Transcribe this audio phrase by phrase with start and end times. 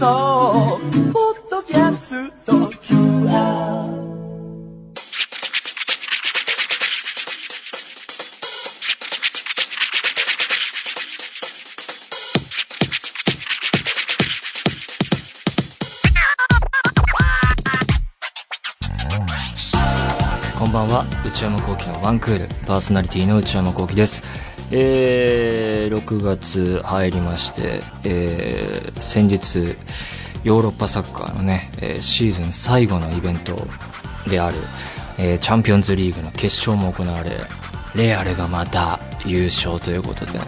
[0.00, 0.80] 送
[1.12, 3.20] ポッドキャスト QR
[20.58, 21.04] こんばんは。
[21.26, 22.48] 内山聖輝のワンクール。
[22.66, 24.22] パーソナリティの内山聖輝です。
[24.72, 25.49] えー、
[25.90, 29.76] 6月入りまして、えー、先日
[30.44, 33.56] ヨーロッパサッカーのね、えーシーズン最後のイベント
[34.28, 34.56] である、
[35.18, 37.30] えーチャンピオンズリーグの決勝も行われ
[37.96, 40.38] レアルがまた優勝ということで、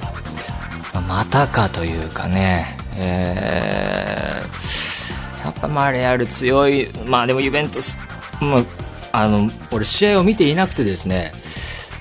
[1.08, 7.98] またかというかね、えー、やっぱまあレアル強い、まあでもユベントス、
[8.40, 8.58] ま
[9.10, 11.32] あ、あの、俺試合を見ていなくてですね、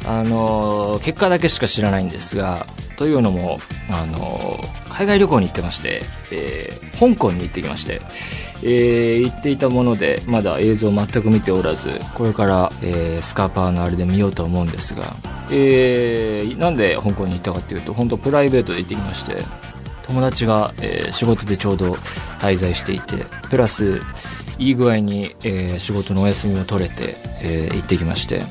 [0.06, 2.68] あの、結果だけしか知らないんですが、
[3.02, 3.58] というのも、
[3.90, 8.00] あの、海外旅行に行ってまして、えー香港に行ってきまして、
[8.62, 15.02] えー行っていたもので、まだ映像を全く見ておらず、これから、えースカーパーのあれで見ようと思うんですが、
[15.50, 19.38] えーなんで香港に行ったかっていうと、本当プライベートで行ってきまして、
[20.06, 21.94] 友達が、えー仕事でちょうど
[22.40, 23.16] 滞在していて
[23.50, 24.00] プラス
[24.60, 28.44] いい具合に、えー仕事のお休みも取れて、えー行ってきまして。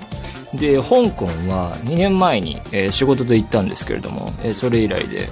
[0.55, 5.29] で香港は2年前に、えー仕事で行ったんですけれども、えーそれ以来で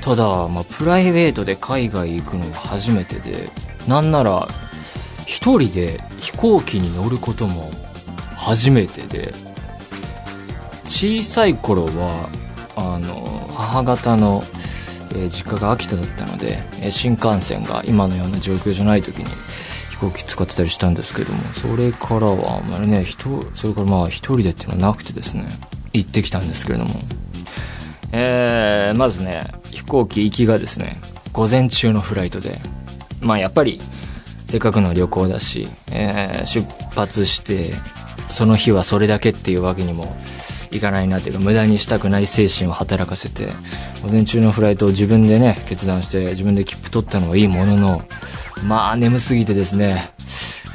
[0.00, 3.48] ただ、まあ、プライベートで海外行くのが初めてで
[3.86, 4.48] なんなら
[5.26, 7.70] 一人で飛行機に乗ることも
[8.36, 9.32] 初めてで
[10.84, 12.28] 小さい頃は
[12.74, 14.42] あの母方の、
[15.10, 19.26] えー実家が秋田だったので、えー新幹線が今のような状況じゃない時に
[20.02, 25.46] 飛行機使ってたりしたんですけどもそれからはあんまりね人それからまあ一人でっていうのはなくてですね
[25.92, 26.94] 行ってきたんですけれども。
[28.14, 31.00] えーまずね飛行機行きがですね
[31.32, 32.58] 午前中のフライトで
[33.22, 33.80] まあやっぱり
[34.48, 37.72] せっかくの旅行だし、えー出発して
[38.28, 40.14] その日はそれだけっていうわけにも
[40.72, 43.48] いかないなっていうか無駄にしたくない精神を働かせて
[44.02, 48.02] 午前中のフライトを自分でね決断して自分で切符取ったのはいいものの
[48.64, 50.10] まあ眠すぎてですね。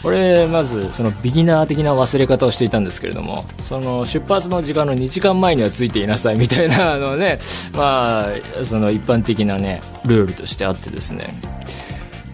[0.04, 7.40] これまずそのビギナー的な忘れ方をしていたんですけれどもその出発の時間の2時間前にはついていなさいみたいなあのね
[7.76, 11.26] まあその一般的なねルールとしてあってですね。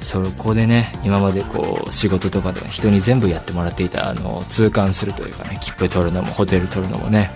[0.01, 7.31] そこでね今までこう仕事とかで人に全部やってもらっていたあの痛感するというかね切符取るのもホテル取るのもね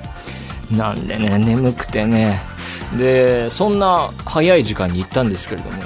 [0.72, 2.42] なんでね眠くてね。
[2.98, 5.82] でそんな早い時間に行ったんですけれども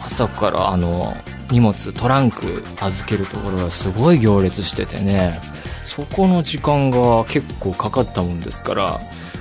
[0.00, 1.14] 朝からあの
[1.50, 5.40] 荷物トランク預けるところがすごい行列しててね。
[5.88, 9.00] そこの時間が結構かかったもんですから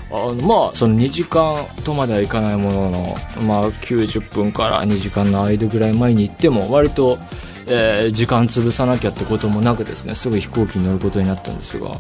[0.10, 3.16] あのまあその2時間とまではいかないものの、
[3.46, 7.18] まあ、90分から2時間の間ぐらい前に行っても割と、
[7.68, 11.92] えー時間潰さなきゃってこともなくですねすぐ飛行機に乗ることになったんですが。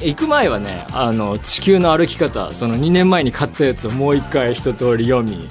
[0.00, 5.48] 行く前はねあの地球の歩き方その2年前に買ったやつをもう一回一通り読み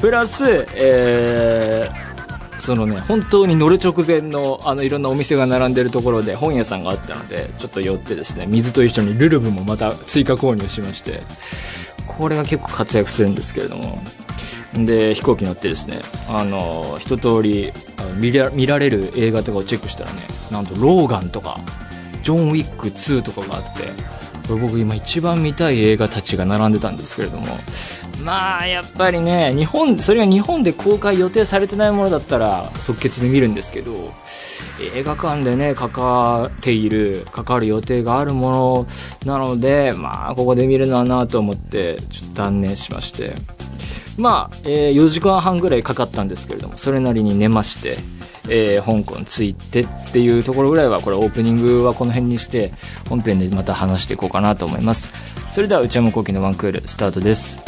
[0.00, 2.06] プラス、えー
[2.58, 11.22] そのね本当に乗る直前のあのいろんなお店が並んでるところで本屋さんがあったのでちょっと寄ってですね水と一緒にルルブもまた追加購入しまして
[12.06, 14.02] これが結構活躍するんですけれども。
[14.84, 17.72] で飛行機乗ってですねあの一通り
[18.18, 20.20] 見ら見られる映画とかをチェックしたらね
[20.50, 21.58] なんと「ローガン」とか
[22.22, 23.84] 「ジョン・ウィック2」とかがあって
[24.48, 27.46] これ僕今一番見たい映画たちが並んでたんですけれども
[28.22, 34.12] まあやっぱりね日本それが日本で公開予定されてないものだったら即決で見るんですけど
[34.94, 38.86] 映画館でね関わっている関わる予定があるもの
[39.24, 43.34] なのでまあここで見るのはなと思ってちょっと断念しまして。
[44.18, 47.98] まあ、えー4時間半ぐらいかかったんですけれどもそれなりに寝まして、
[48.48, 52.72] えー香港着いてっていうところぐらいはこれオープニングはこの辺にして
[53.08, 55.10] 本編でまた話していこうかなと思います。
[55.50, 57.58] それでは内山昂輝のワンクールスタートです。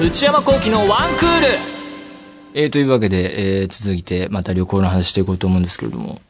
[0.00, 1.46] 内山昂輝のワンクール。
[2.56, 6.20] えー、というわけで、えー続いてまた旅行の話していこうと思うんですけれども、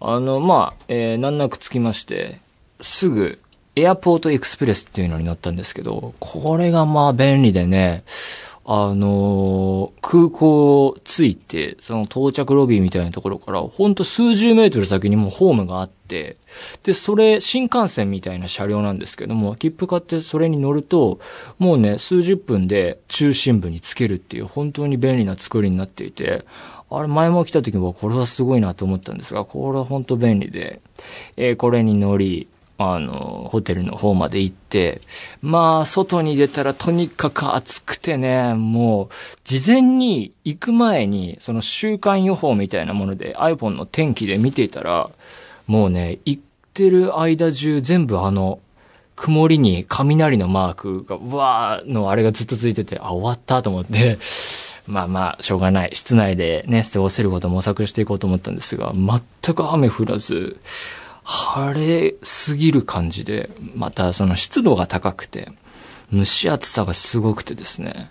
[0.00, 2.40] あの、まあ、えー難なくつきまして、
[2.80, 3.38] すぐ、
[3.74, 8.04] エアポートエクスプレスっていうのに乗ったんですけど、これがまあ便利でね、
[8.64, 16.36] あのー空港着いて、その到着ロビーみたいなところから、ほんと数十メートル先にもうホームがあって、
[16.82, 21.18] で、それ、新幹線みたいな車両なんですけども、切符買ってそれに乗ると、
[21.58, 26.44] もうね、数十分で中心部に着けるっていう、本当に便利な作りになっていて、
[26.90, 30.82] あれ、前も来た時はこれはすごいなと思ったんですが、これは本当便利で、
[31.38, 32.48] えーこれに乗り、
[32.90, 35.00] ああの、ホテルの方まで行って、
[35.40, 39.08] まあ、外に出たらとにかく暑くてね、もう、
[39.44, 45.10] 事前に行く前に、その週間予報みたいなもので iPhone の天気で見ていたら、
[45.66, 46.42] もうね、行っ
[46.74, 48.60] てる間中全部あの、
[49.16, 54.18] 曇りに雷のマークが、うわーのあれがずっとついてて、あ、終わったと思って、
[54.86, 55.90] まあまあ、しょうがない。
[55.94, 60.56] 室内でね、過ごせることを模索していこうと思ったんですが、全く雨降らず、
[61.24, 65.48] 晴れすぎる感じで、またその湿度が高くて、
[66.12, 68.10] 蒸し暑さがすごくてですね。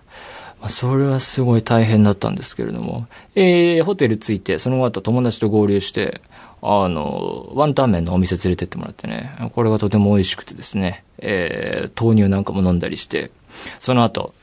[0.59, 6.21] まあ、それはすごい大変だったんですけれども、えー、ホテル着いて、その後友達と合流して、
[6.61, 13.31] あの、ワンタン麺のお店連れてってもらってね、これがとても美味しくてですね、えー、豆乳なんかも飲んだりして、
[13.79, 14.35] その後、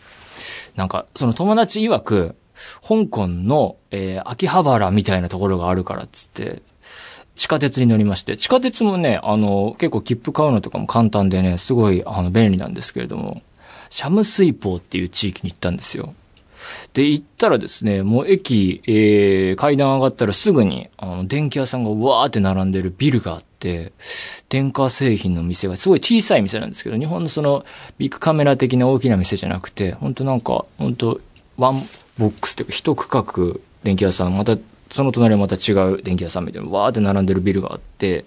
[0.75, 2.35] なんか、その友達曰く、
[2.83, 6.63] 香港の、えー、秋葉原みたいなところがあるからっつって、
[7.39, 13.43] 地下鉄に乗りまして、地下鉄もね、あの、結構切符買うのとかも簡単でね、すごい、あの、便利なんですけれども、
[13.91, 16.15] シャムスイポっていう地域に行ったんですよ。
[16.95, 23.93] で、行ったらですね、もう駅、えー、階段上がったらすぐに、あの、電気屋さんがわーって並んでるビルがあって、
[24.49, 27.63] 電化製品の店がすごい小さい店なんですけど、日本のその、
[27.99, 31.21] ビックカメラ的な大きな店じゃなくて、本当なんか、本当
[31.57, 31.83] ワン
[32.19, 34.59] ボックスっていうか、一区画電気屋さん、また、
[34.91, 38.25] その隣はまた違う電気屋さんみたいな、わーって並んでるビルがあって、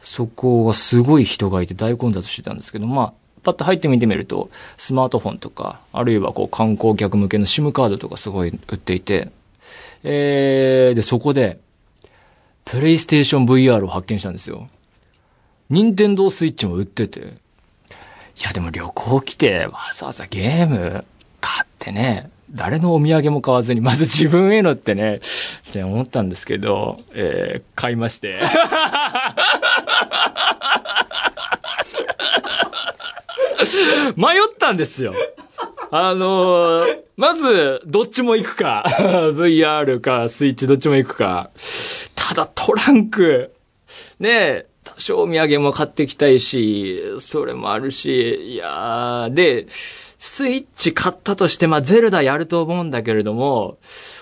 [0.00, 3.12] そこがすごい人がいて大混雑してたんですけど、まあ、
[3.42, 9.30] パッと入ってみてみると、スマートフォンとか、あるいはこう観光客向けの SIM カードとかすごい売っていて、
[10.04, 11.58] えー、で、そこで、
[12.64, 14.68] プレイステーション VR を発見したんですよ。
[15.70, 17.20] 任天堂スイッチも売ってて。
[17.20, 17.22] い
[18.44, 21.04] や、でも旅行来て、わざわざゲーム
[21.40, 28.40] 買ってね、誰のお土産も買わずに、まず自分へのってね、って思ったんですけど、えー、買いまして。
[34.16, 35.14] 迷ったんですよ。
[35.90, 38.84] あのーまず、どっちも行くか。
[38.88, 41.50] VR か、スイッチどっちも行くか。
[42.14, 43.54] ただ、トランク。
[44.18, 49.66] ねえ、多少お土産も買ってきたいし、それもあるし、いやー、で、
[50.24, 53.78] スイッチ買ったとして、まあ、ゼルダやると思うんだけれども、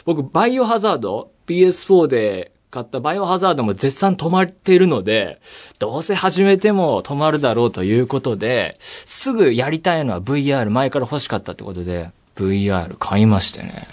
[0.07, 5.43] 僕、バイオハザード ?PS4 で買ったバイオハザードも絶賛止まっているので、
[5.79, 13.87] どうせ始めても止まるだろうということで、すぐやりたいのは VR 前から欲しかったってことで、VR 買いましてね。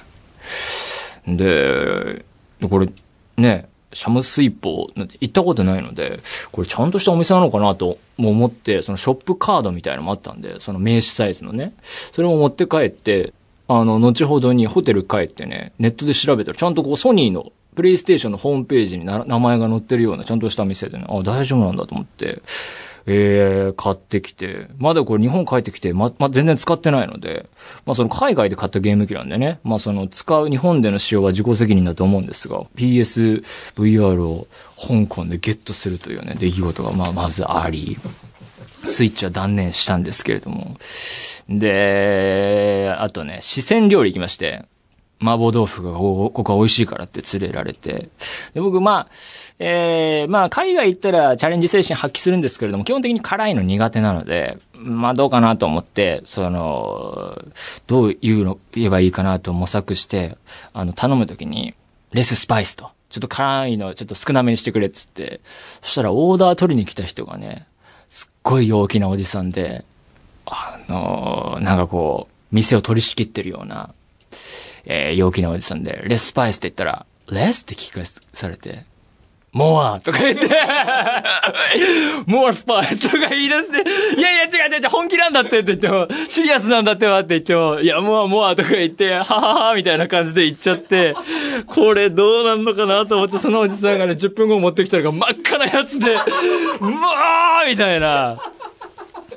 [1.27, 2.24] で、
[2.69, 2.88] これ、
[3.36, 6.19] ね、シャムスイポなんて行ったことないので、
[6.51, 11.73] これちゃんとしたお店なのかなとも思って、そのショップカードみたいなのもあったんで、その名刺サイズのね。
[12.11, 13.33] それも持って帰って、
[13.67, 22.41] あの、後ほどにホテル帰ってね、ネットで調べたら、ちゃんとこうソニーのプレイステーションのホームページに名前が載ってるようなちゃんとした店でね、あ、大丈夫なんだと思って、
[23.09, 27.48] えー、買ってきて、まだこれ日本帰ってきて、ま、ま、全然使ってないので、
[27.86, 37.98] まあその海外で買ったゲーム機なんでね、まあその使う日本での使用は自己責任だと思うんですが、PSVR を香港でゲットするというね、出来事がまあまずあり、
[38.88, 40.75] スイッチは断念したんですけれども。
[41.48, 44.65] で、あとね、四川料理行きまして、
[45.19, 48.09] 麻婆豆腐がここは美味しいからって連れられて。
[48.53, 49.11] で僕、まあ、
[49.59, 57.42] えー、まあ、海外行ったらチャレンジ精神発揮するんですけれども、基本的に辛いの苦手なので、まあ、どうかなと思って、その、
[57.87, 60.37] どう言うの、言えばいいかなと模索して、
[60.73, 61.73] あの、頼むときに、
[62.11, 62.92] レススパイスと。
[63.09, 65.39] ちょっと辛いのちょっと少なめにしてくれっつって。
[65.81, 67.65] そしたらオーダー取りに来た人がね、
[68.09, 69.85] すっごい陽気なおじさんで、
[70.45, 73.94] あのなんかこう、店を取り仕切ってるような、
[74.89, 78.85] えー陽気なおじさんで、レスパイスって言ったら、レスって聞かされて、
[79.51, 80.47] モアとか言って、
[82.27, 83.89] モアスパイスとか言い出して、
[84.19, 91.15] いやいや違う違う違う、本気なんだってって言っても、シリアスなんだってわって言っても、いや、モアモアとか言って、はははみたいな感じで言っちゃって、
[91.65, 98.37] これどうなんのかなと思って、そのおじさんがね、10分後持ってきたのが真っ赤なやつで、うわーみたいな。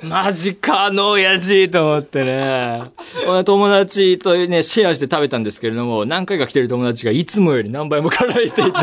[0.03, 2.91] マジか、あの親父と思ってね。
[3.45, 8.77] 友達とね、シェアして食べたんですけれども、何回か来てる友達がいつもより何倍も辛いって言って、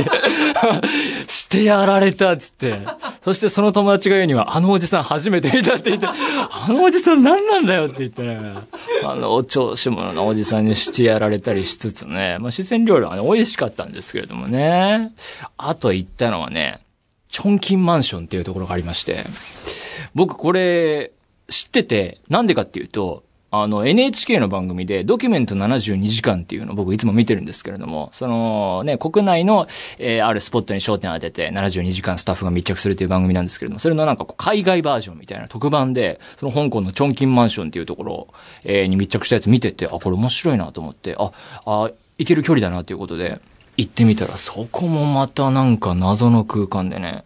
[1.26, 2.80] してやられたっつって。
[3.22, 8.54] そしてその友達が言うには、あのおじさん初めて見たって言って、あのおじさん何なんだよって言ってね。
[9.04, 12.38] あの、お調子者のおじさんにしてやられたりしつつね。
[12.40, 15.12] まあ、四川料理はね、美味しかったんですけれどもね。
[15.56, 16.78] あと行ったのはね、
[17.30, 19.24] チョンキンマンションっていうところがありまして。
[20.18, 21.12] 僕これ、
[21.46, 23.22] 知ってて、なんでかっていうと、
[23.52, 38.28] あの、NHK の番組で、ドキュメント72時間っていうのを僕いつも見てるんですけれども、そのね、国内の、えー、あるスポットに焦点を当てて、72時間スタッフが密着するっていう番組なんですけれども、それのなんかこう海外バージョンみたいな特番で、その香港のチョンキンマンションっていうところ、
[38.64, 41.30] えー、に密着したやつ見てて、あ、これ面白いなと思って、あ、
[41.64, 43.40] あ、行ける距離だなっていうことで、
[43.76, 47.22] 行ってみたら、そこもまたなんか謎の空間でね、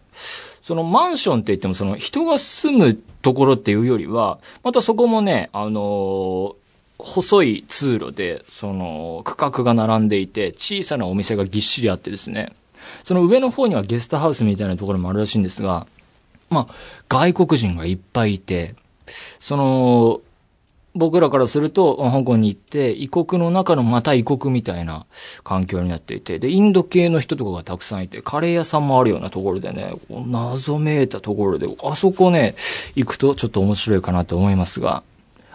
[0.63, 6.55] そのマンションって言ってもその人が住むところっていうよりは、またそこもね、あのー、
[6.99, 12.53] 細い通路で、その、区画が並んでいて、小さなお店がぎっしりあってですね、
[13.03, 15.85] その上の方にはゲストハウスみたいなところもあるらしいんですが、
[16.49, 16.75] まあ、
[17.09, 18.75] 外国人がいっぱいいて、
[19.39, 20.21] その、
[20.95, 25.05] 僕らからすると、香港に行って、異国の中のまた異国みたいな
[25.43, 32.55] 環境になっていて、で、インド系の人とかがたくさんいて、カレー屋さんもあるようなところでね、謎めいたところで、あそこね、
[32.95, 35.01] 行くとちょっと面白いかなと思いますが、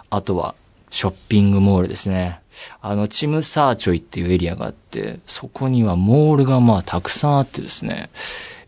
[0.09, 0.55] あとは、
[0.89, 2.41] ショッピングモールですね。
[2.81, 8.09] あの、チムサーチョイっていうエリアがあって、そこにはモールがまあたくさんあってですね、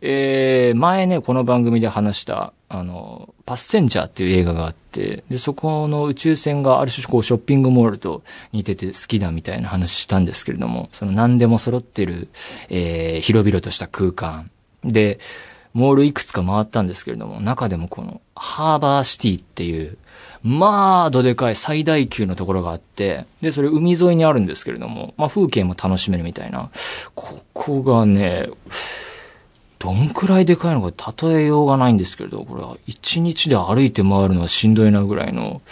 [0.01, 8.23] えー、前ね、この番組で話した、あの、パッセンジャーっていう映画があって、で、そこの宇宙船がある種こうショッピングモールと
[8.53, 12.29] 似てて好きだみたいな話したんですけれども、その何でも揃ってる、
[12.69, 14.49] えー、広々とした空間。
[14.85, 15.19] で、
[15.73, 19.97] モールいくつか回ったんですけれども、中でもこのハーバーシティっていう、
[20.43, 26.71] まあ、どでかい最大級のところがあって、で、それ海沿いにあるんですけれども、まあ風景も楽しめるみたいな。
[27.15, 28.49] ここがね、
[29.81, 35.63] どんくらいでかいのか例えようがないんですけれど、これは一日で歩いて回るのはしんどいなぐらいの、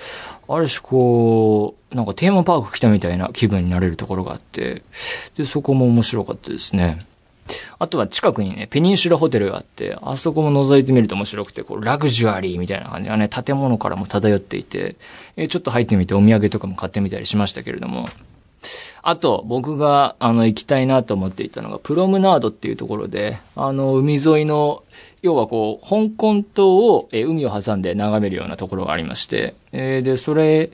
[0.48, 4.82] ある種こう、なんかテーマパーク来たみたいな気分になれるところがあって、
[5.36, 7.06] で、そこも面白かったですね。
[7.78, 14.96] あとは近くにね、ペニンシュラホテルがあって、あそこも覗いてみると面白くて、こう、ラグジュアリーみたいな感じがね、建物からも漂っていて、
[15.38, 18.10] えちょっと入ってみてお土産とかも買ってみたりしましたけれども、
[19.02, 24.84] あと、僕が、あの、行きたいなと思っていたのが、プロムナードっていうところで、あの、海沿いの、
[25.22, 30.70] 要はこう、香港島を、え海を挟んで眺めるようなところがありまして、えー、で、それ、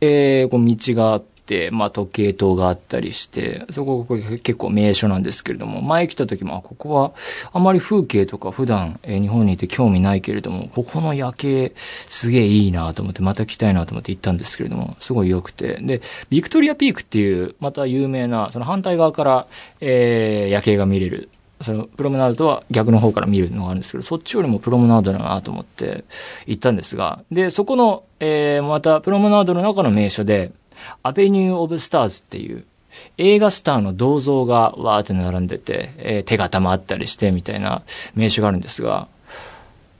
[0.00, 1.35] えー、こう道があって、、
[1.72, 7.12] まあ、時計塔があったりして、そここ結構名所なんですけれども、前来た時も、ここは
[7.52, 15.78] あまり風景とか普段、え、日本にいて興味ないけれども、ここの夜景すげえいいなと思って、また来たいなと思って行ったんですけれども、すごい良くて。
[15.80, 16.00] で、
[16.30, 19.46] ビクトリアピークっていう、また有名な、その反対側から、
[19.80, 21.28] えー、夜景が見れる
[21.60, 26.04] そのプロムナードとは逆の方から見るのがあるんですけど、そっちよりもプロムナードだなと思って
[26.46, 30.52] 行ったんですが、で、そこの、えー、またプロムナードの中の名所で、
[31.02, 32.64] アベニュー・オブ・スターズっていう
[33.18, 37.82] 映画スターの銅像がわーって並んでて、えー、手形もあったりしてみたいな
[38.14, 39.08] 名所があるんですが、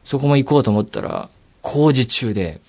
[0.04, 1.28] そこも行こうと思ったら
[1.62, 2.60] 工事中で、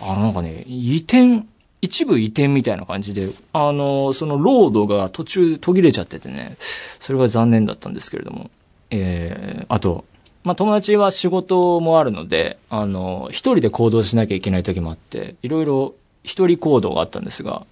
[0.00, 1.44] あのなんかね、移転、
[1.80, 8.50] 一部移転みたいな感じで、あの、そのロードが途中途切れちゃっててね、それが残念だったんですけれども、
[8.90, 10.04] えー、あと、
[10.44, 17.66] まあ、友達は仕事もあるので、あの、一人で行動しなきゃいけない時もあって、いろいろ一人行動があったんですが、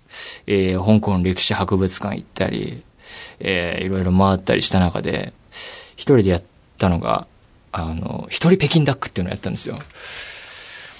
[0.46, 2.84] えー、香港歴史博物館行ったり、
[3.40, 5.32] えー、いろいろ回ったりした中で、
[5.96, 6.42] 一人でやっ
[6.78, 7.26] たのが、
[7.72, 9.78] あの、一人北京ダックっていうのをやったんですよ。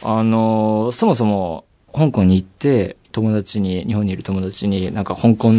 [0.03, 5.53] あの、そもそも、香港に行って、友達に、日本にいる友達に、なんか香港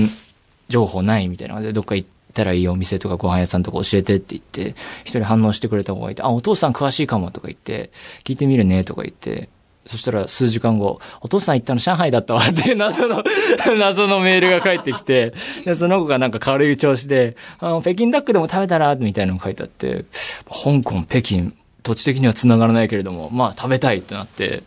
[0.70, 7.92] 情報ないみたいなので、どっか行ったらいいお店とかご飯屋さんとか教えてって言って、一人反応してくれた子がいて、あ、お父さん詳しいかもとか言って、
[8.24, 9.50] 聞いてみるねとか言って、
[9.86, 13.24] そしたら数時間後、お父さん行ったの上海だったわっていう謎の
[13.78, 15.34] 謎のメールが返ってきて、
[15.66, 20.06] で、その子がなんか軽い調子で、あの、北京ダックでも食べたらみたいなのが書いてあって、
[20.48, 24.64] 香港、北京、土地的には繋がらないけれども、まあ食べたいってなって、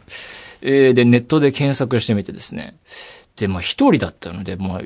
[0.60, 2.76] えー、で、ネットで検索してみてですね。
[3.36, 4.80] で、まあ一人だったので、まあ、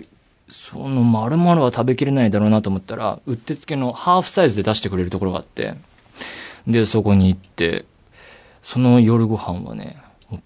[0.48, 5.74] その丸々は食べきれないだろうなと思ったら、うってつけのハーフサイズで出してくれるところがあって、
[6.66, 7.84] で、そこに行って、
[8.62, 9.96] その夜ご飯はね、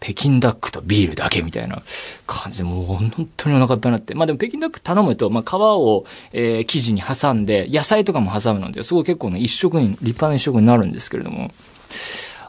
[0.01, 1.83] 北京ダックとビールだけみたいな
[2.27, 4.15] 感じで、もう本当にお腹いっぱいになって。
[4.15, 11.53] まあでも北京ダック頼むと、まあ皮を、えー、生地に挟んで、野菜とかも挟むので、すごい結構ね、一食に、立派な一食になるんですけれども。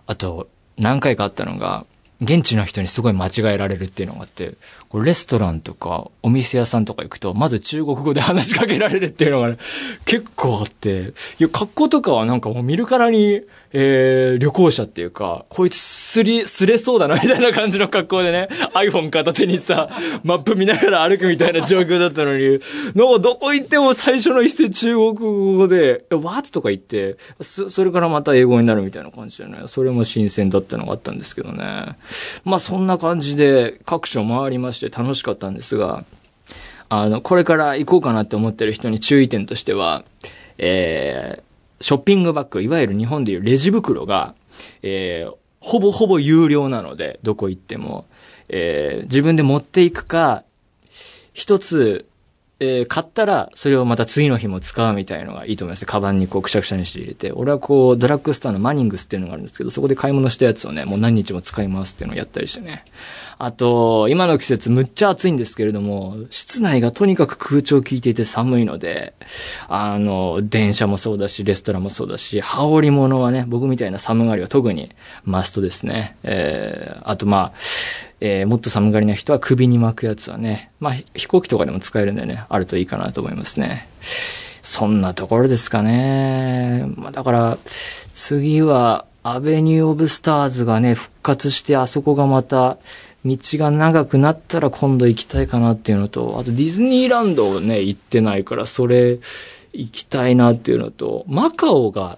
[0.08, 1.86] あと、何回かあったのが、
[2.22, 4.56] 現地の人にすごい間違えられるっていうのがあって、
[4.90, 9.58] これレストランとかお店屋さんとか行くと、まず中国語で話しかけられるっていうのが、ね、
[10.06, 13.42] 結構あって、いや、格好とかはなんかもう見るからに、
[13.74, 19.90] えー、旅行者っていうか、こいつすり、すれそうだなみたいな感じの格好でね、iPhone 片手にさ、
[20.24, 22.60] マップ見ながら歩くみたいな 状況だったのに、
[22.94, 25.14] なんかどこ行っても最初の一斉中国
[25.58, 26.50] 語で、え、what?
[26.52, 31.98] とか言って、そ、それからまた英語になるみたいな感じでね、それも新鮮だったのがあったんですけどね。
[32.44, 36.06] まあそんな感じで各所回りまして楽しかったんですが、
[36.90, 40.04] あの、これから行こうかなって思ってる人に注意点としては、
[40.58, 44.36] えー、ショッピングバッグ、いわゆる日本でいうレジ袋が、
[44.84, 48.06] えー、ほぼほぼ有料なので、どこ行っても。
[48.48, 50.44] えー、自分で持っていくか、
[51.34, 52.06] 一つ
[52.60, 55.86] えー、買ったら、それをまた次の日も使うみたいのがいいと思います。
[55.86, 57.32] カバンにこう、くしゃくしゃにして入れて。
[57.34, 62.86] 俺はこう、ドラッグストアのマニングスっていうのがあるんですけど、そこで買い物したやつをね、もう何日も使いますっていうのをやったりしてね。
[63.38, 69.14] あと、今の季節むっちゃ暑いんですけれども、室内がとにかく空調効いていて寒いので、
[69.68, 74.92] あの、電車もそうだし、レストランもそうだし、羽織物はね、僕みたいな寒がりは特に
[75.24, 76.16] マストですね。
[76.24, 77.52] えー、あとまあ、
[78.22, 83.88] えー、もっと寒がりな人は首に巻くやつはね、まあ飛行機とかでも使えるんでね、あるといいかなと思いますね。
[84.62, 86.86] そんなところですかね。
[86.96, 87.58] まあだから、
[88.14, 92.78] 次は、アベニュー・オブ・スターズがね、復活して、あそこがまた、
[93.26, 99.20] 道が長くなったら今度行きたいかなっていうのと、あとディズニーランドをね、行ってないから、それ、
[99.74, 102.18] 行きたいなっていうのと、マカオが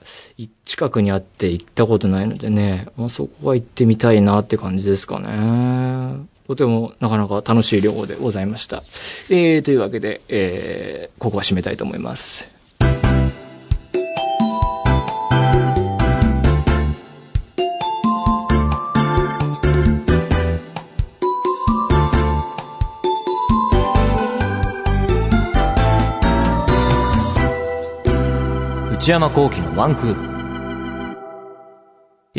[0.66, 6.28] 近くにあって行ったことないのでね、まあ、そこは行ってみたいなって感じですかね。
[6.48, 8.84] とてもなかなか楽しい旅行でございました。
[9.30, 12.57] えー、というわけで、えー、ここは締めたいと思います。
[29.08, 30.37] 内山幸喜のワンクール。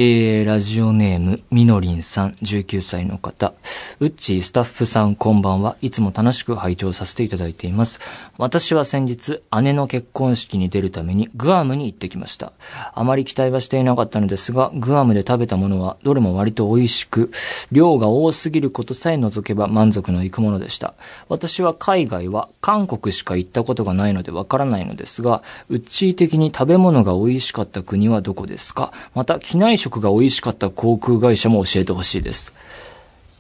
[0.01, 3.53] えー、ラジオネーム、みのりんさん、19歳の方。
[3.99, 5.77] うっちースタッフさんこんばんは。
[5.83, 7.99] いつも楽しく拝聴させていただいています。
[8.37, 12.53] 私は先日、姉の結婚式に出るためにグアムに行ってきました。
[12.95, 17.33] あまり期待はしていなかったのですが、グアムで食べたものはどれも割と美味しく、
[17.73, 20.95] 量が多すぎることさえ除けば満足のいくものでした。
[21.29, 28.93] 私は海外は韓国しか行ったことがないのでわからないのですが、うっちー的に食べ物が美味しかった国はどこですか？
[29.17, 32.53] また、機内食が美味しかった航空会社も教えてほしいです。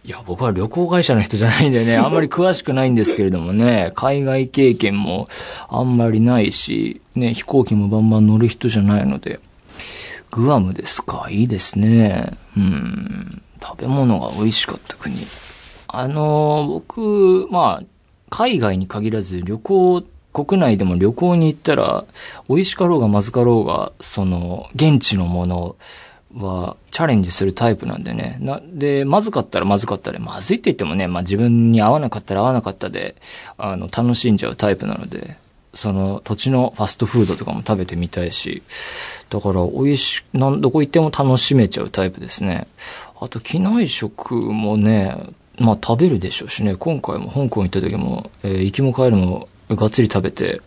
[0.05, 5.29] いや、僕は旅行会社の人じゃないんでね、 あんまり詳しくないんですけれどもね、海外経験も
[5.69, 9.41] あんまりないし、ね、飛行機もバンバン乗る人じゃないので、
[10.31, 12.33] グアムですか、いいですね。
[12.57, 15.27] うん、食べ物が美味しかった国。
[15.89, 17.85] あの僕、まあ、
[18.31, 22.05] 海外に限らず旅行、国内でも旅行に行ったら、
[22.49, 25.77] 美味しかろうがまずかろうが、その、現地のもの、
[26.39, 28.39] はチャレンジするタイプなんでね。
[28.41, 33.17] な、で、まずかったらまずかったで、まずいって言ってもね、まあ自分に合わなかったら合わなかったで、
[33.57, 35.37] あの、楽しんじゃうタイプなので、
[35.75, 38.63] その土地のファストフードとかも食べてみたいし、
[39.31, 42.67] だから美味し、なん、どこ行っても楽しめちゃうタイプですね。
[43.21, 45.17] あと、機内食もね、
[45.59, 50.61] まあ食べるでしょうしね、今回も香港行った時も、えー、行きも帰るもがっつり食べて、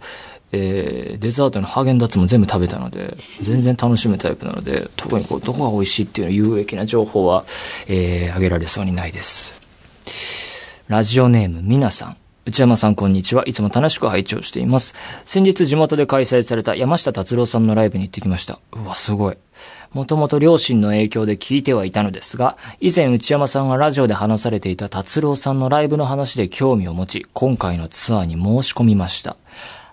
[0.52, 7.46] えー、デザートのハーゲンダッツも全部食べたので、全然楽しむタイプなので、特にこう、どこが美味しいっていうの有益な情報は、
[7.88, 9.54] えー、あげられそうにないです。
[10.88, 12.18] ラジオネーム、みなさん。
[12.44, 13.44] 内山さんこんにちは。
[13.46, 14.96] いつも楽しく拝聴しています。
[15.26, 18.60] 先日地元で開催された山下達郎さんのライブに行ってきました。
[18.74, 19.38] うわ、すごい。
[19.94, 29.38] もともと両親の影響で聞いてはいたのですが、以前内山さんがラジオで話されていた達郎さんのライブの話で興味を持ち、今回のツアーに申し込みました。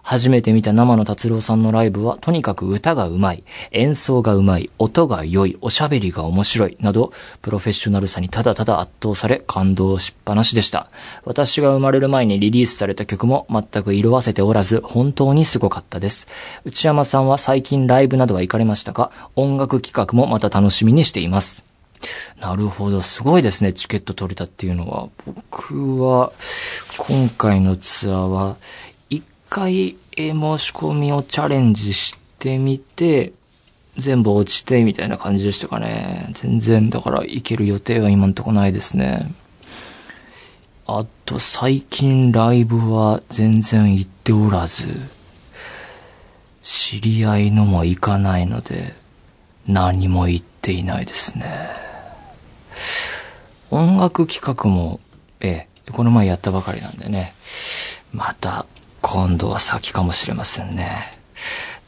[0.08, 10.88] 初めて見た生の達郎さんのライブは、とにかく歌が上手い、演奏が上手い、音が良い、おしゃべりが面白い、など、プロフェッショナルさにただただ圧倒され、感動しっぱなしでした。
[11.26, 16.26] 私が生まれる前にリリースされた曲も全く色あせておらず、本当にすごかったです。
[16.64, 19.12] 内山さんは最近ライブなどは行かれましたか？
[19.36, 21.62] 音楽企画もまた楽しみにしています。
[22.40, 23.02] なるほど。
[23.02, 23.74] すごいですね。
[23.74, 25.08] チケット取れたっていうのは。
[25.26, 26.32] 僕は、
[26.96, 28.56] 今回のツアーは、
[29.48, 33.32] 回、え申し込みをチャレンジしてみて、
[33.96, 36.28] 全部落ちてみたいな感じでしたかね。
[36.32, 39.32] 全然、だから行ける予定は今んとこないですね。
[40.86, 44.86] あと、最近ライブは全然行っておらず、
[46.62, 48.92] 知り合いのも行かないので、
[49.66, 51.44] 何も言っていないですね。
[53.70, 55.00] 音楽企画も、
[55.40, 57.34] ええ、この前やったばかりなんでね、
[58.12, 58.66] また
[59.00, 61.18] 今度は先かもしれませんね。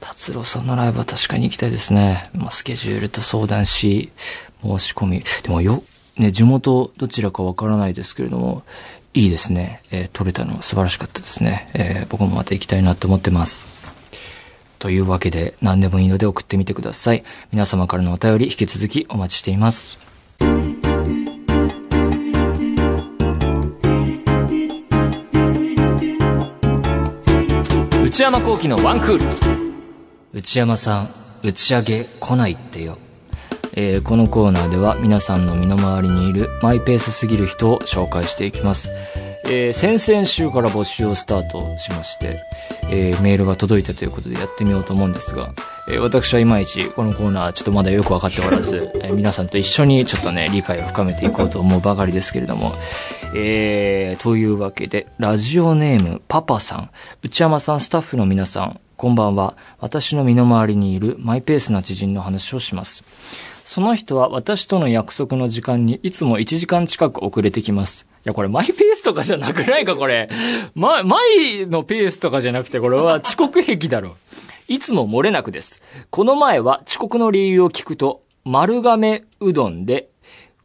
[0.00, 2.30] 達郎さんのライブは確かに行きたいですね。
[2.34, 4.10] まあ、スケジュールと相談し、
[4.62, 5.22] 申し込み。
[5.42, 5.82] でもよ、
[6.16, 8.62] ね、地元どちらかわからないですけれども、
[9.12, 9.82] いいですね。
[9.90, 11.68] えー、撮れたの素晴らしかったですね。
[11.74, 13.66] えー、僕もまた行きたいなと思ってます。
[14.78, 17.24] というわけで、何でもいいので送ってみてください。
[17.52, 20.09] 皆様からのお便り引き続きお待ちしています。
[28.20, 29.24] 内山幸喜のワンクール
[30.34, 31.08] 内山さん
[31.42, 32.98] 打ち上げ来ないってよ
[33.72, 38.90] えーこのコーナーでは皆さんの身の回りにいるマイペースすぎる人を紹介していきます。
[39.46, 42.42] えー先々週から募集をスタートしまして、
[42.90, 45.54] えーメールが届いたということでやってみようと思うんですが、
[45.90, 52.72] えー私はいまいちこのコーナーちょっとまだよくわかっておらず、えー皆さんと一緒にちょっとね、理解を深めていこうと思うばかりですけれども、
[53.34, 56.90] えーというわけで、ラジオネームパパさん、
[57.22, 59.56] 内山さんスタッフの皆さん、こんばんは。
[59.80, 63.02] 私の身の回りにいるマイペースな知人の話をします。
[63.64, 68.06] その人は私との約束の時間にいつも1時間近く遅れてきます。
[68.24, 70.28] いや、これマイペースとかじゃなくないか、これ。
[70.74, 74.16] ま、マイのペースとかじゃなくて、これは遅刻癖だろ。
[74.70, 75.82] いつも漏れなくです。
[76.10, 80.10] この前は遅刻の理由を聞くと、丸亀うどんで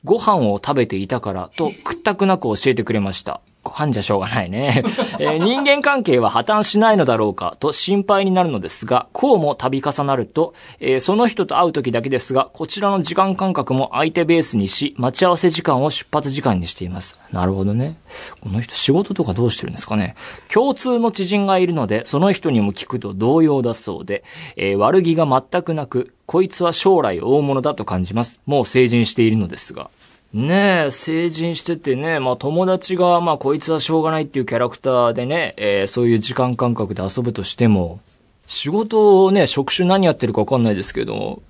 [0.04, 3.42] ご飯を食べていたからと屈託なく教えてくれました。
[3.66, 4.84] ご飯じゃしょうがないね。
[5.20, 17.18] えー人間関係は破綻しないのだろうかと心配になるのですが、こうも度重なると、えーその人と会う時だけですが、こちらの時間感覚も相手ベースにし、待ち合わせ時間を出発時間にしています。
[17.32, 17.98] なるほどね。
[18.42, 20.16] この人仕事とかどうしてるんですかね。
[20.54, 24.24] 共通の知人がいるので、その人にも聞くと同様だそうで、
[24.56, 28.40] えー悪気が全くなく、こいつは将来大物だと感じます。
[28.46, 29.90] もう成人しているのですが。
[30.36, 38.02] ねえ、成人しててね、まあ友達が、まあこいつはしょうがないっていうキャラクターでね、えーそういう時間感覚で遊ぶとしても、
[38.46, 41.42] 仕事をね、職種何やってるかわかんないですけども、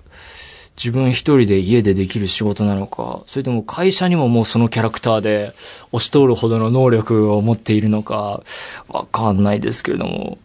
[0.76, 5.52] 自分一人で家でできる仕事なのか、それとも会社にももうそのキャラクターで
[5.90, 8.44] 押し通るほどの能力を持っているのか、
[8.86, 10.38] わかんないですけれども、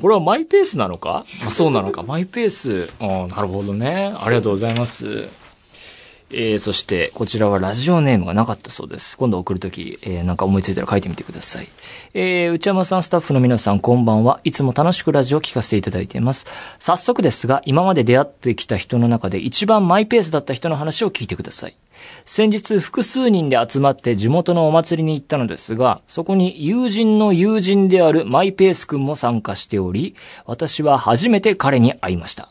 [0.00, 2.02] これはマイペースなのか、まあ、そうなのか。
[2.02, 2.88] マイペース。
[2.98, 4.14] あなるほどね。
[4.16, 5.41] ありがとうございます。
[6.32, 9.16] えー、そして、こちらはラジオネームがなかったそうです。
[9.16, 11.68] 今度送るとき、えー、なんか思いついたら書いてみてください。
[12.14, 14.40] えー、内山さんスタッフの皆さんこんばんは。
[14.44, 16.46] いつも楽しくラジオを聞かせていただいています。
[16.78, 21.76] 早速ですが、今まで出会ってきた人の中で一番マイペースだった人の話を聞いてください。
[22.24, 30.14] 先日複数人で集まって地元のお祭りに行ったのですが、そこに友人の友人であるマイペース君も参加しており、
[30.46, 32.48] 私は初めて彼に会いました。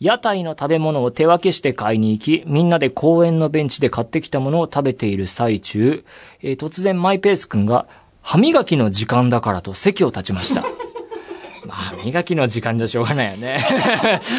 [0.00, 6.04] 屋台の食べ物を手分けして買いに行き、みんなで公園のベンチで買ってきたものを食べている最中、
[6.40, 7.86] えー突然マイペース君が、
[8.22, 10.62] 歯磨きの時間だからと席を立ちました。
[11.66, 13.58] まあ、歯磨きの時間じゃしょうがないよね。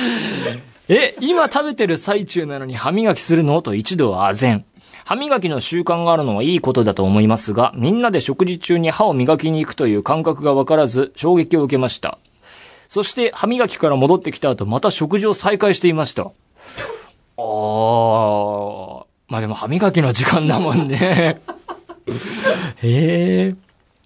[0.88, 3.62] え、今食べてる最中なのに歯磨きするの？
[3.62, 4.66] と一度は唖然。
[5.06, 12.18] 歯磨きの習慣があるのはいいことだと思いますが、みんなで食事中に歯を磨きに行くという感覚がわからず、衝撃を受けました。
[12.90, 16.24] そして歯磨きから戻ってきた後、また食事を再開していました。
[16.24, 19.06] あー。
[19.28, 21.40] まあでも歯磨きの時間だもんね。
[22.82, 23.56] へえ。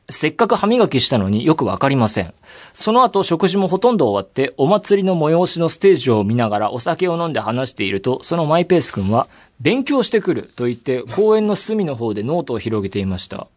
[0.10, 2.34] せっかく歯磨きしたのによくわかりません。
[2.74, 9.30] その後食事もほとんど終わってお祭りの催しのステージを見ながらお酒を飲んで話していると、そのマイペース君は
[9.62, 13.48] 勉強してくると言って公園の隅の方でノートを広げていました。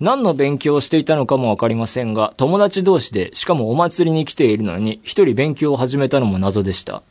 [0.00, 7.02] 何の勉強をしていたのかもわかりませんが、友達同士で、しかもお祭りに来ているのに、一人勉強を始めたのも謎でした。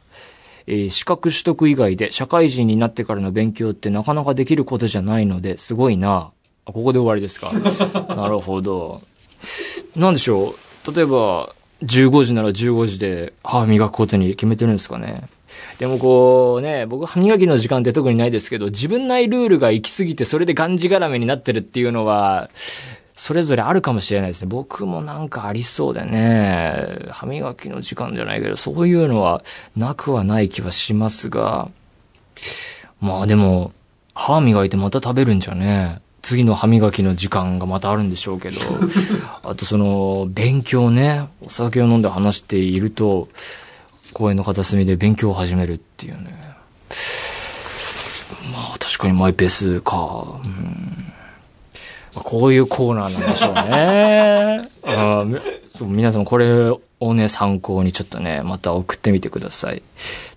[0.68, 6.32] えー資格取得以外で社会人になってからの勉強ってなかなかできることじゃないので、すごいな。
[6.66, 7.52] あここで終わりですか。
[8.16, 9.02] なるほど。
[9.96, 10.56] なんでしょ
[10.88, 10.96] う。
[10.96, 15.24] 例えば、15時なら15時で歯磨くことに決めてるんですかね。
[15.80, 22.50] でもこうね、僕歯磨きの時間って特にないですけど、自分内ルールが行き過ぎてそれでがんじがらめになってるっていうのは、
[23.16, 24.48] それぞれあるかもしれないですね。
[24.48, 29.44] 僕もなんかありそうでね、歯磨きの時間じゃないけど、そういうのは
[29.76, 31.70] なくはない気はしますが、
[33.00, 33.72] まあでも、
[34.16, 38.60] 歯磨いてまた食べるんじゃね、次の歯磨きの時間がまたあるんでしょうけど、
[39.44, 43.28] あとその、勉強ね、お酒を飲んで話していると、
[44.14, 46.30] 公園の片隅で勉強を始めるっていうね。
[48.52, 50.40] まあ確かにマイペースか。
[50.44, 51.14] うん
[52.16, 54.70] まあこういうコーナーなんでしょうね。
[54.86, 55.40] あみ
[55.76, 59.82] そう皆さんこれをね、参考にちょっとね、また送ってみてください。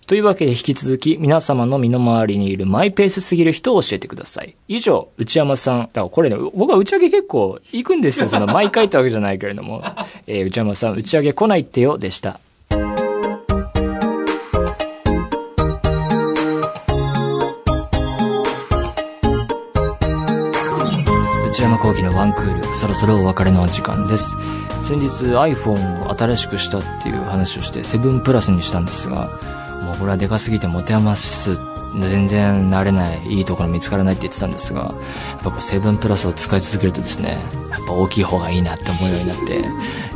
[0.07, 4.55] というわけで引き続き皆様の身の回りにいるマイペースすぎる人を教えてください。
[4.69, 5.81] 以上、内山さん。
[5.81, 8.29] だからこれね、僕は打ち上げ結構行くんですよ。
[8.29, 9.83] その毎回ってわけじゃないけれども。
[10.27, 12.41] えー内山さん、打ち上げ来ないってよ、でした。
[21.87, 24.37] 内山幸喜のワンクール、そろそろお別れの時間です。
[24.85, 29.29] 先日 iPhone を新しくしたっていう話をして、7プラスにしたんですが、
[29.83, 31.57] もうこれはでかすぎて持て余す
[31.99, 34.91] 全然慣れないいいところ見つからないって言ってたんですがやっ
[35.45, 37.39] ぱこうセブンプラスを使い続けるとですね
[37.71, 39.65] やっぱ大きい方がいいなって思うようになって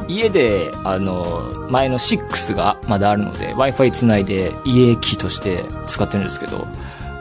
[0.09, 6.59] 家であの前の6がまだあるので w i f i つないで家機として使ってるんですけど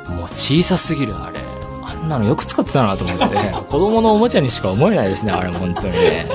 [0.09, 1.38] もう小さすぎるあれ
[2.09, 3.37] んなのよく使ってたなと思って
[3.69, 6.27] 子供のおもちゃにしか思えないですねあれ本当にね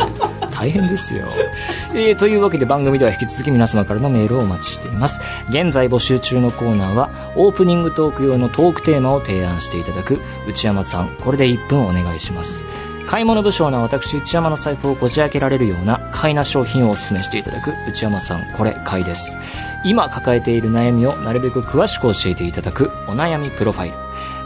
[0.55, 1.27] 大変ですよ。
[1.93, 5.21] えー、というわけで番組では引き続き皆様からのメールをお待ちしています。
[5.51, 12.65] 現在募集中のコーナーは、オープニングトーク用のトークテーマを提案していただく、内山さん、これで1分お願いします。
[13.07, 19.37] 買い物不詳な私内山の財布をこじ開けられるような買いな商品をお勧めしていただく内山さんこれ買いです
[19.85, 23.97] 今抱えている悩みをなるべく詳しく教えていただくお悩みプロファイル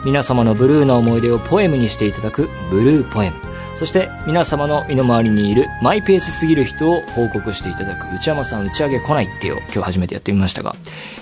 [0.04, 3.36] 皆様のブルーな思い出をポエムにしていただくブルーポエム
[3.76, 10.74] そして皆様の身の回りにいるマイペースすぎる人を報告していただく内山さん打ち上げ来ないってよ今日初めてやってみましたが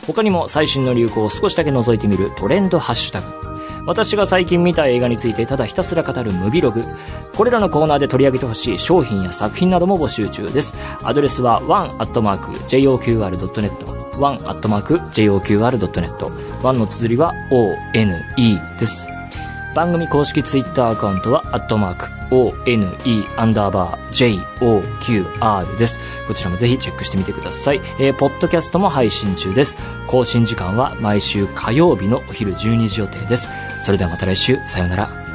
[0.07, 3.47] 他にも最新の流行を少しだけ覗いてみるトレンドハッシュタグ
[3.87, 6.83] 私が最近見た映画についてただひたすら語るムビログ。
[7.37, 10.75] これらのコーナーで取り上げてほしい商品や作品なども募集中です。
[11.05, 14.06] アドレスは one.joqr.net。
[14.19, 16.07] one.joqr.net。
[16.63, 18.25] one の綴りは one
[18.79, 19.09] です。
[19.75, 22.97] 番組公式ツイッターアカウントは、アットマーク、one
[23.37, 24.49] アンダーバー
[24.99, 26.01] joqr です。
[26.27, 27.81] こちらもぜひチェックしてみてください。
[28.01, 29.77] えー、ポッドキャストも配信中です。
[30.07, 33.49] 更新時間は毎週火曜日のお昼12時予定です。
[33.85, 35.26] それではまた来週、さようなら。